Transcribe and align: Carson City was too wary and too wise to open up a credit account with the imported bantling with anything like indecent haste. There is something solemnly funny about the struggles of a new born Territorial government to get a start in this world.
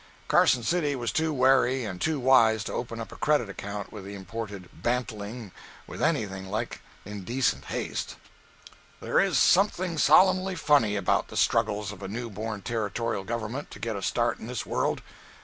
Carson 0.27 0.63
City 0.63 0.95
was 0.95 1.11
too 1.11 1.31
wary 1.31 1.85
and 1.85 2.01
too 2.01 2.19
wise 2.19 2.63
to 2.63 2.73
open 2.73 2.99
up 2.99 3.11
a 3.11 3.15
credit 3.15 3.49
account 3.49 3.91
with 3.93 4.03
the 4.03 4.15
imported 4.15 4.67
bantling 4.81 5.51
with 5.85 6.01
anything 6.01 6.49
like 6.49 6.81
indecent 7.05 7.65
haste. 7.65 8.15
There 8.99 9.19
is 9.19 9.37
something 9.37 9.99
solemnly 9.99 10.55
funny 10.55 10.95
about 10.95 11.27
the 11.27 11.37
struggles 11.37 11.91
of 11.91 12.01
a 12.01 12.07
new 12.07 12.31
born 12.31 12.63
Territorial 12.63 13.23
government 13.23 13.69
to 13.69 13.77
get 13.79 13.95
a 13.95 14.01
start 14.01 14.39
in 14.39 14.47
this 14.47 14.65
world. 14.65 15.03